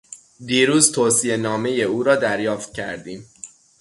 [0.45, 3.25] دیروز توصیهنامهی او را دریافت کردیم.